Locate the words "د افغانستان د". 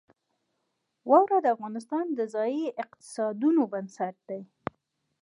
1.41-2.19